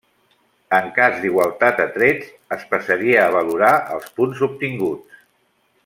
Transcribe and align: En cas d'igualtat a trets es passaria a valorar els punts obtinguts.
En 0.77 0.87
cas 0.95 1.19
d'igualtat 1.25 1.83
a 1.85 1.85
trets 1.97 2.33
es 2.57 2.65
passaria 2.73 3.21
a 3.25 3.29
valorar 3.37 3.71
els 3.99 4.09
punts 4.17 4.43
obtinguts. 4.49 5.23